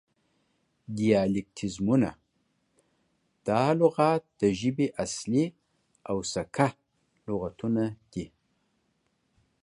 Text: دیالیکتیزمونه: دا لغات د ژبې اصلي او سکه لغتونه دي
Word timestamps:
دیالیکتیزمونه: 0.97 2.11
دا 3.47 3.63
لغات 3.81 4.23
د 4.41 4.43
ژبې 4.59 4.87
اصلي 5.03 5.45
او 6.09 6.17
سکه 6.33 6.67
لغتونه 7.27 7.83
دي 8.11 8.25